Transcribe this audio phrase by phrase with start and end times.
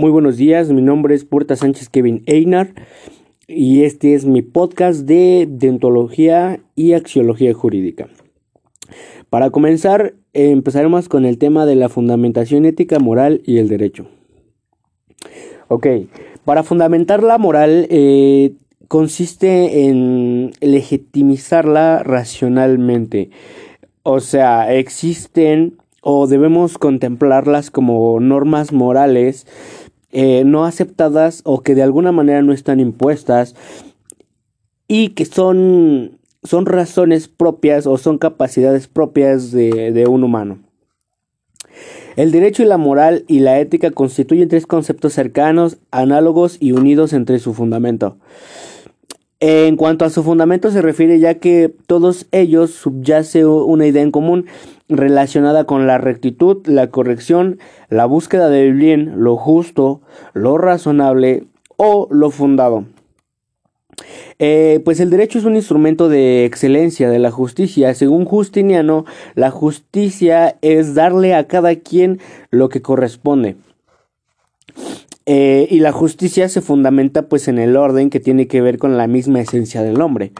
[0.00, 2.72] Muy buenos días, mi nombre es Puerta Sánchez Kevin Einar
[3.48, 8.06] y este es mi podcast de Dentología y Axiología Jurídica.
[9.28, 14.06] Para comenzar, empezaremos con el tema de la fundamentación ética, moral y el derecho.
[15.66, 15.88] Ok,
[16.44, 18.52] para fundamentar la moral eh,
[18.86, 23.30] consiste en legitimizarla racionalmente.
[24.04, 29.46] O sea, existen o debemos contemplarlas como normas morales
[30.10, 33.54] eh, no aceptadas o que de alguna manera no están impuestas
[34.86, 40.58] y que son, son razones propias o son capacidades propias de, de un humano.
[42.16, 47.12] El derecho y la moral y la ética constituyen tres conceptos cercanos, análogos y unidos
[47.12, 48.16] entre su fundamento.
[49.40, 54.10] En cuanto a su fundamento se refiere ya que todos ellos subyace una idea en
[54.10, 54.46] común
[54.88, 60.00] relacionada con la rectitud, la corrección, la búsqueda del bien, lo justo,
[60.32, 61.44] lo razonable
[61.76, 62.84] o lo fundado.
[64.38, 67.94] Eh, pues el derecho es un instrumento de excelencia de la justicia.
[67.94, 73.56] Según Justiniano, la justicia es darle a cada quien lo que corresponde.
[75.26, 78.96] Eh, y la justicia se fundamenta pues en el orden que tiene que ver con
[78.96, 80.32] la misma esencia del hombre.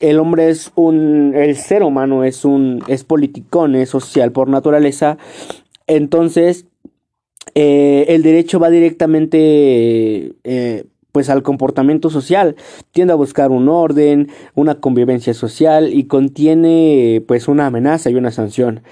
[0.00, 5.18] El hombre es un, el ser humano es un, es politicón, es social por naturaleza.
[5.86, 6.66] Entonces,
[7.54, 12.56] eh, el derecho va directamente eh, pues al comportamiento social,
[12.92, 18.30] tiende a buscar un orden, una convivencia social y contiene pues una amenaza y una
[18.30, 18.82] sanción.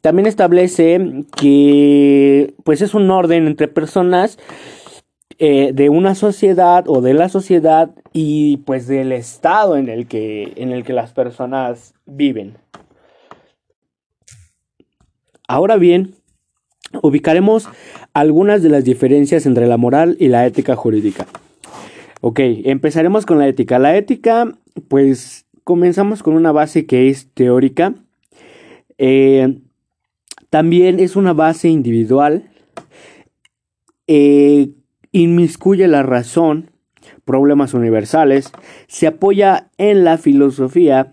[0.00, 4.38] También establece que pues es un orden entre personas
[5.38, 10.54] eh, de una sociedad o de la sociedad y pues del estado en el que
[10.56, 12.56] en el que las personas viven.
[15.48, 16.14] Ahora bien,
[17.02, 17.68] ubicaremos
[18.14, 21.26] algunas de las diferencias entre la moral y la ética jurídica.
[22.20, 23.78] Ok, empezaremos con la ética.
[23.78, 27.94] La ética, pues comenzamos con una base que es teórica.
[28.98, 29.58] Eh,
[30.50, 32.50] también es una base individual.
[34.06, 34.70] Eh,
[35.22, 36.70] inmiscuye la razón,
[37.24, 38.52] problemas universales.
[38.86, 41.12] Se apoya en la filosofía.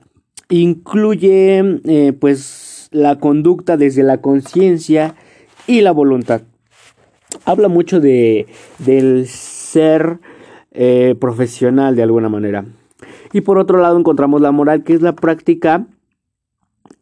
[0.50, 5.16] Incluye eh, pues la conducta desde la conciencia
[5.68, 6.42] y la voluntad.
[7.46, 8.46] Habla mucho de,
[8.80, 10.20] del ser
[10.72, 12.66] eh, profesional de alguna manera.
[13.32, 15.88] Y por otro lado encontramos la moral, que es la práctica,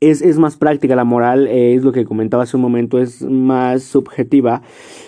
[0.01, 3.21] es, es más práctica la moral, eh, es lo que comentaba hace un momento, es
[3.21, 4.63] más subjetiva,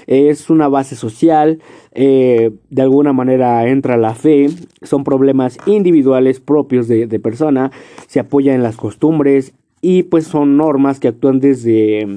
[0.05, 1.59] es una base social,
[1.93, 4.49] eh, de alguna manera entra la fe,
[4.83, 7.71] son problemas individuales propios de, de persona,
[8.07, 12.07] se apoya en las costumbres y pues son normas que actúan desde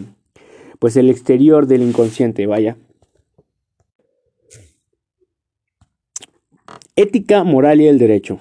[0.78, 2.76] pues el exterior del inconsciente, vaya.
[6.94, 8.38] Ética, moral y el derecho.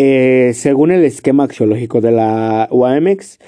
[0.00, 3.40] Eh, según el esquema axiológico de la UAMX,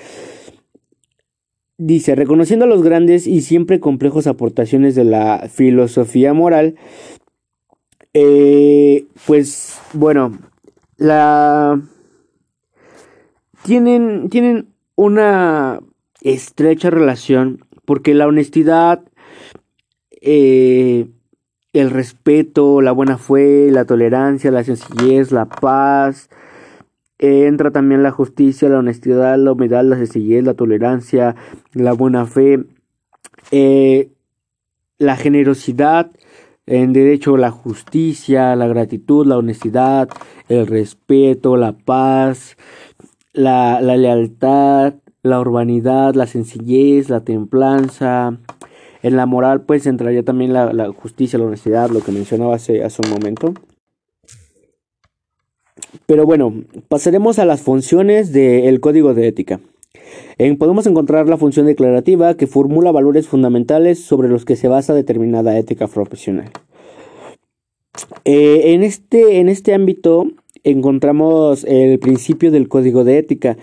[1.79, 6.75] dice, reconociendo los grandes y siempre complejos aportaciones de la filosofía moral,
[8.15, 10.41] eh, pues bueno,
[10.97, 11.81] la
[13.63, 15.79] tienen, tienen una
[16.23, 19.05] estrecha relación porque la honestidad
[20.21, 21.07] eh,
[21.73, 26.29] el respeto, la buena fe, la tolerancia, la sencillez, la paz.
[27.19, 31.37] entra también la justicia, la honestidad, la humildad, la sencillez, la tolerancia,
[31.75, 32.65] la buena fe,
[33.51, 34.11] eh,
[34.99, 36.11] la generosidad,
[36.67, 40.09] en derecho la justicia, la gratitud, la honestidad,
[40.49, 42.57] el respeto, la paz,
[43.33, 48.39] la, la lealtad, la urbanidad, la sencillez, la templanza,
[49.03, 53.11] en la moral, pues entraría también la, justicia, la honestidad, lo que mencionaba hace, un
[53.11, 53.55] momento.
[56.07, 56.53] Pero bueno,
[56.89, 59.61] pasaremos a las funciones del código de ética.
[60.39, 64.95] En, podemos encontrar la función declarativa que formula valores fundamentales sobre los que se basa
[64.95, 66.51] determinada ética profesional.
[68.25, 70.27] Eh, en, este, en este ámbito
[70.63, 73.57] encontramos el principio del código de ética,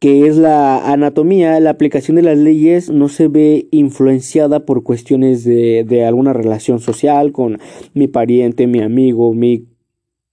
[0.00, 5.44] que es la anatomía, la aplicación de las leyes no se ve influenciada por cuestiones
[5.44, 7.58] de, de alguna relación social con
[7.94, 9.66] mi pariente, mi amigo, mi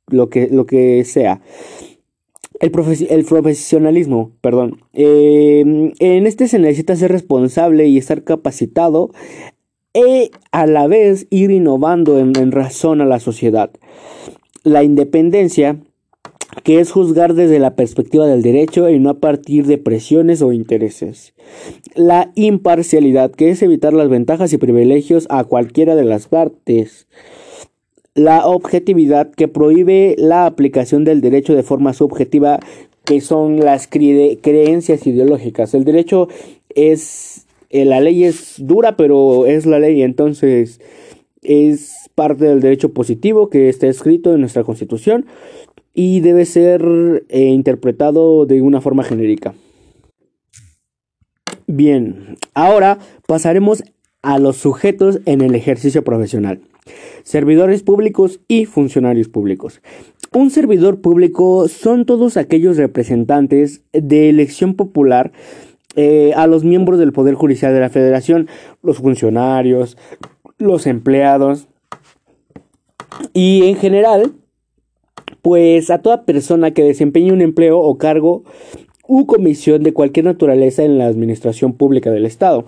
[0.07, 1.41] lo que, lo que sea.
[2.59, 2.71] El,
[3.09, 4.81] el profesionalismo, perdón.
[4.93, 9.11] Em, en este se necesita ser responsable y estar capacitado
[9.93, 13.71] e a la vez ir innovando en razón a la sociedad.
[14.63, 15.79] La independencia
[16.63, 20.51] que es juzgar desde la perspectiva del derecho y no a partir de presiones o
[20.51, 21.33] intereses.
[21.95, 27.07] La imparcialidad, que es evitar las ventajas y privilegios a cualquiera de las partes.
[28.13, 32.59] La objetividad, que prohíbe la aplicación del derecho de forma subjetiva,
[33.03, 35.73] que son las creencias ideológicas.
[35.73, 36.29] El derecho
[36.69, 40.79] es, eh, la ley es dura, pero es la ley, entonces
[41.43, 45.25] es parte del derecho positivo que está escrito en nuestra constitución
[45.95, 49.55] y debe ser eh, interpretado de una forma genérica.
[51.65, 53.83] Bien, ahora pasaremos
[54.21, 56.59] a los sujetos en el ejercicio profesional.
[57.23, 59.81] Servidores públicos y funcionarios públicos.
[60.31, 65.31] Un servidor público son todos aquellos representantes de elección popular
[65.95, 68.49] eh, a los miembros del Poder Judicial de la Federación,
[68.83, 69.97] los funcionarios,
[70.57, 71.67] los empleados
[73.33, 74.33] y en general
[75.45, 78.45] pues a toda persona que desempeñe un empleo o cargo
[79.07, 82.65] u comisión de cualquier naturaleza en la administración pública del Estado.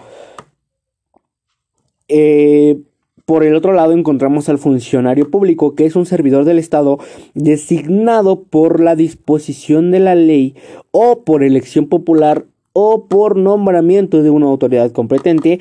[2.07, 2.77] Eh,
[3.25, 6.99] por el otro lado encontramos al funcionario público, que es un servidor del Estado
[7.33, 10.53] designado por la disposición de la ley
[10.91, 15.59] o por elección popular o por nombramiento de una autoridad competente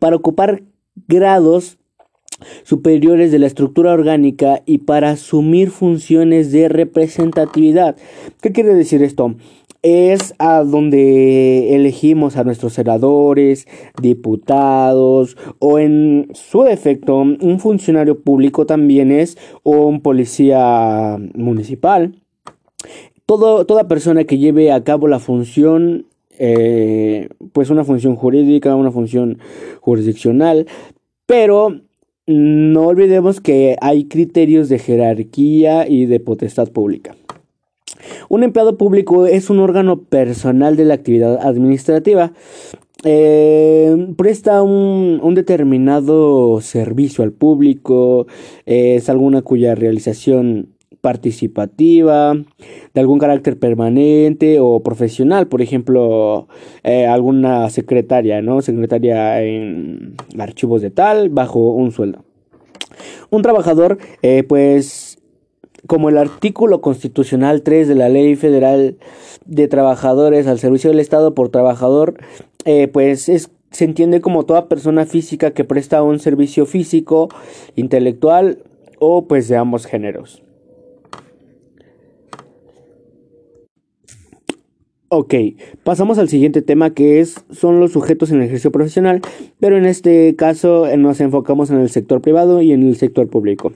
[0.00, 0.64] para ocupar
[1.06, 1.78] grados
[2.62, 7.96] superiores de la estructura orgánica y para asumir funciones de representatividad.
[8.40, 9.34] ¿Qué quiere decir esto?
[9.82, 13.68] Es a donde elegimos a nuestros senadores,
[14.02, 22.20] diputados o en su defecto un funcionario público también es o un policía municipal.
[23.24, 26.06] Todo, toda persona que lleve a cabo la función
[26.38, 29.38] eh, pues una función jurídica, una función
[29.80, 30.66] jurisdiccional,
[31.26, 31.80] pero
[32.28, 37.16] no olvidemos que hay criterios de jerarquía y de potestad pública.
[38.28, 42.32] Un empleado público es un órgano personal de la actividad administrativa.
[43.04, 48.26] Eh, presta un, determinado servicio al público,
[48.66, 56.48] es alguna cuya realización participativa, de algún carácter permanente o profesional, por ejemplo,
[56.82, 58.62] eh, alguna secretaria, ¿no?
[58.62, 62.24] Secretaria en archivos de tal, bajo un sueldo.
[63.30, 65.18] Un trabajador, eh, pues,
[65.86, 68.96] como el artículo constitucional 3 de la Ley Federal
[69.46, 72.14] de Trabajadores al Servicio del Estado por Trabajador,
[72.64, 77.28] eh, pues es se entiende como toda persona física que presta un servicio físico,
[77.76, 78.62] intelectual
[78.98, 80.42] o pues de ambos géneros.
[85.10, 85.34] Ok,
[85.84, 89.22] pasamos al siguiente tema que es son los sujetos en el ejercicio profesional,
[89.58, 93.26] pero en este caso eh, nos enfocamos en el sector privado y en el sector
[93.26, 93.72] público.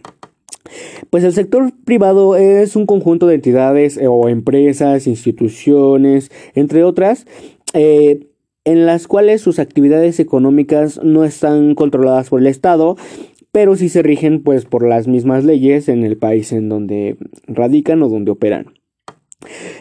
[1.09, 7.27] Pues el sector privado es un conjunto de entidades eh, o empresas, instituciones, entre otras,
[7.73, 8.27] eh,
[8.67, 12.99] en las cuales sus actividades económicas no están controladas por el Estado,
[13.53, 18.03] pero sí se rigen pues por las mismas leyes en el país en donde radican
[18.03, 18.82] o donde operan.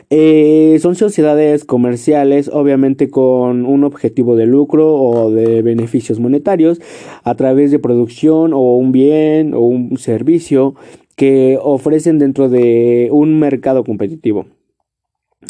[0.10, 6.82] Eh, son sociedades comerciales, obviamente con un objetivo de lucro o de beneficios monetarios
[7.24, 10.76] a través de producción o un bien o un servicio
[11.16, 14.48] que ofrecen dentro de un mercado competitivo.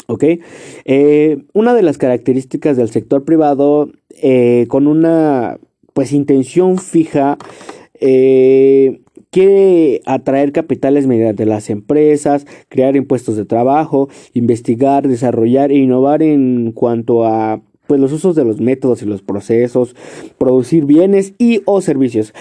[0.08, 0.24] ¿Ok?
[0.86, 3.90] Eh, una de las características del sector privado
[4.22, 5.60] eh, con una
[5.94, 7.38] pues intención fija
[9.32, 16.74] quiere atraer capitales mediante las empresas, crear impuestos de trabajo, investigar, desarrollar e innovar en
[16.74, 19.96] cuanto a pues, los usos de los métodos y los procesos,
[20.38, 22.34] producir bienes y o servicios.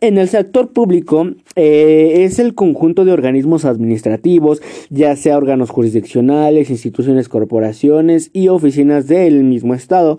[0.00, 6.70] En el sector público eh, es el conjunto de organismos administrativos, ya sea órganos jurisdiccionales,
[6.70, 10.18] instituciones, corporaciones y oficinas del mismo Estado,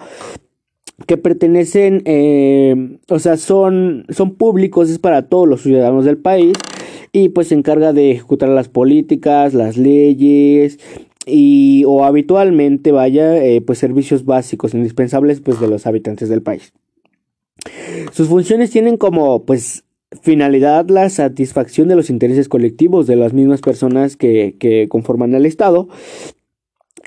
[1.07, 6.53] que pertenecen, eh, o sea, son, son públicos, es para todos los ciudadanos del país
[7.12, 10.79] y pues se encarga de ejecutar las políticas, las leyes
[11.25, 16.73] y o habitualmente vaya eh, pues servicios básicos indispensables pues de los habitantes del país.
[18.12, 19.83] Sus funciones tienen como pues
[20.21, 25.45] finalidad la satisfacción de los intereses colectivos de las mismas personas que, que conforman el
[25.45, 25.88] Estado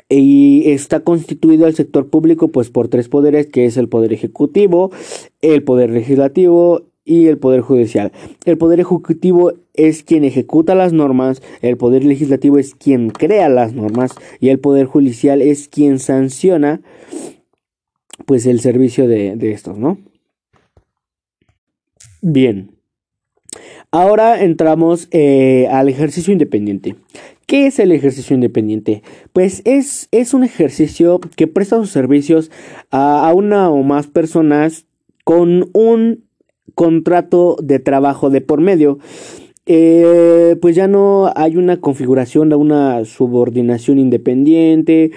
[0.08, 4.90] y está constituido el sector público pues por tres poderes que es el poder ejecutivo,
[5.40, 8.12] el poder legislativo y el poder judicial.
[8.44, 13.72] El poder ejecutivo es quien ejecuta las normas, el poder legislativo es quien crea las
[13.72, 16.82] normas y el poder judicial es quien sanciona
[18.24, 19.98] pues el servicio de, estos, ¿no?
[22.22, 22.72] Bien.
[23.92, 26.96] Ahora entramos eh, al ejercicio independiente.
[27.46, 29.04] ¿Qué es el ejercicio independiente?
[29.32, 32.50] Pues es, es un ejercicio que presta sus servicios
[32.90, 34.86] a, una o más personas
[35.22, 36.24] con un
[36.74, 38.98] contrato de trabajo de por medio.
[39.64, 45.12] Eh, pues ya no hay una configuración de una subordinación independiente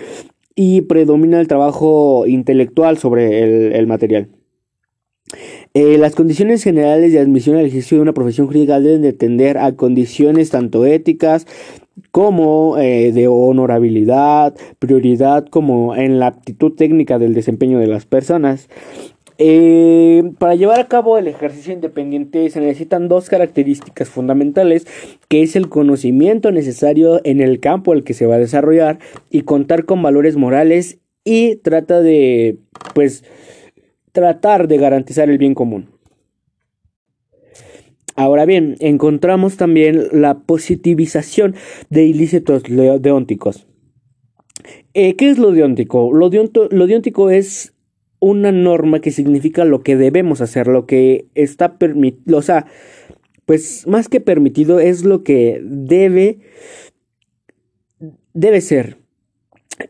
[0.53, 4.29] y predomina el trabajo intelectual sobre el material.
[5.75, 9.59] Eh, las condiciones generales de admisión al ejercicio de una profesión jurídica deben de tender
[9.59, 11.45] a condiciones tanto éticas
[12.11, 18.69] como eh, de honorabilidad, prioridad, como en la aptitud técnica del desempeño de las personas.
[19.41, 24.85] Eh, para llevar a cabo el ejercicio independiente se necesitan dos características fundamentales,
[25.29, 28.99] que es el conocimiento necesario en el campo al que se va a desarrollar
[29.29, 32.57] y contar con valores morales y trata de,
[32.93, 33.23] pues,
[34.11, 35.98] tratar de garantizar el bien común.
[38.19, 41.55] Ahora bien, encontramos también la positivización
[41.89, 43.65] de ilícitos deónticos.
[44.93, 46.11] Eh, ¿Qué es lo deóntico?
[46.11, 47.73] Lo, lo deóntico es
[48.19, 52.65] una norma que significa lo que debemos hacer, lo que está permitido, o sea,
[53.45, 56.39] pues más que permitido es lo que debe,
[58.33, 58.97] debe ser.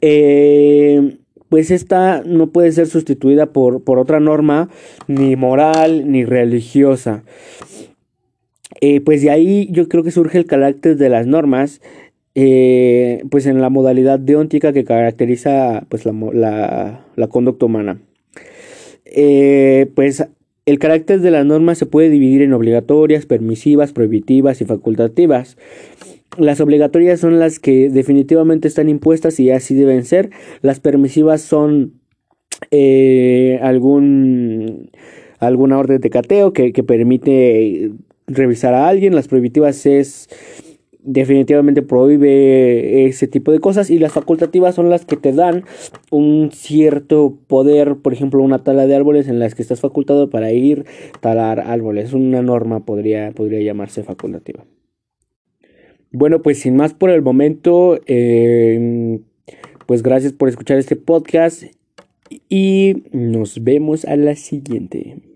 [0.02, 1.18] Eh,
[1.50, 4.70] pues esta no puede ser sustituida por, por otra norma,
[5.08, 7.24] ni moral, ni religiosa.
[8.82, 11.82] Eh, pues de ahí yo creo que surge el carácter de las normas,
[12.36, 18.00] eh, pues en la modalidad deóntica que caracteriza pues la, la, conducta humana.
[19.06, 20.26] Eh, pues
[20.66, 25.58] el carácter de las normas se puede dividir en obligatorias, permisivas, prohibitivas y facultativas.
[26.38, 30.30] Las obligatorias son las que definitivamente están impuestas y así deben ser.
[30.62, 31.94] Las permisivas son
[32.72, 34.92] eh, algún
[35.40, 37.92] alguna orden de cateo que, que permite
[38.30, 39.16] revisar a alguien.
[39.16, 40.30] Las prohibitivas es
[41.02, 45.64] definitivamente prohíbe ese tipo de cosas y las facultativas son las que te dan
[46.12, 50.52] un cierto poder, por ejemplo, una tala de árboles en las que estás facultado para
[50.52, 50.86] ir
[51.22, 52.14] talar árboles.
[52.14, 54.66] Una norma podría, podría llamarse facultativa.
[56.12, 59.22] Bueno, pues sin más por el momento, em,
[59.86, 61.64] pues gracias por escuchar este podcast
[62.50, 65.29] y nos vemos a la siguiente.